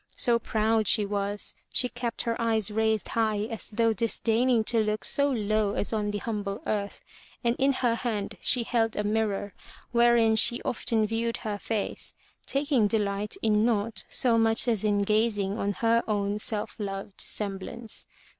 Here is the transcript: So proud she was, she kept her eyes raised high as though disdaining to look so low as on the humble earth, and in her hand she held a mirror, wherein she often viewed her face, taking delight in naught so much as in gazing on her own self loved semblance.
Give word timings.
So 0.15 0.39
proud 0.39 0.87
she 0.87 1.05
was, 1.05 1.53
she 1.71 1.87
kept 1.87 2.23
her 2.23 2.35
eyes 2.41 2.71
raised 2.71 3.09
high 3.09 3.41
as 3.51 3.69
though 3.69 3.93
disdaining 3.93 4.63
to 4.63 4.79
look 4.83 5.05
so 5.05 5.29
low 5.29 5.75
as 5.75 5.93
on 5.93 6.09
the 6.09 6.17
humble 6.17 6.63
earth, 6.65 7.05
and 7.43 7.55
in 7.59 7.71
her 7.85 7.93
hand 7.93 8.35
she 8.41 8.63
held 8.63 8.95
a 8.95 9.03
mirror, 9.03 9.53
wherein 9.91 10.35
she 10.37 10.59
often 10.63 11.05
viewed 11.05 11.37
her 11.45 11.59
face, 11.59 12.15
taking 12.47 12.87
delight 12.87 13.35
in 13.43 13.63
naught 13.63 14.03
so 14.09 14.39
much 14.39 14.67
as 14.67 14.83
in 14.83 15.03
gazing 15.03 15.59
on 15.59 15.73
her 15.73 16.01
own 16.07 16.39
self 16.39 16.79
loved 16.79 17.21
semblance. 17.21 18.07